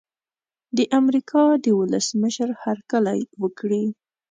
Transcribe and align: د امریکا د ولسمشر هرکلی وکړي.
د 0.77 0.79
امریکا 0.99 1.43
د 1.63 1.65
ولسمشر 1.79 2.49
هرکلی 2.63 3.19
وکړي. 3.41 3.83